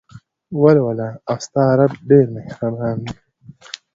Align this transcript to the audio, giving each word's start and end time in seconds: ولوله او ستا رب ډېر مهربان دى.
ولوله 0.61 1.07
او 1.29 1.37
ستا 1.45 1.63
رب 1.77 1.93
ډېر 2.09 2.25
مهربان 2.35 2.95
دى. 3.05 3.13